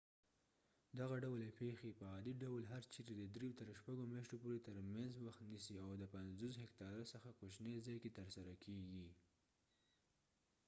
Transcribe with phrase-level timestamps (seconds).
[0.99, 4.75] دغه ډول پیښې په عادي ډول هر چیرې د درېو تر شپږو میاشتو پورې تر
[4.93, 9.07] منځ وخت نیسي او د 50 هکتاره څخه کوچنی ځای کې ترسره کېږي